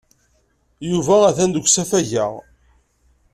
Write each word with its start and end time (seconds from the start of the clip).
Yuba 0.89 1.15
atan 1.29 1.49
deg 1.53 1.65
usafag-a. 1.67 2.27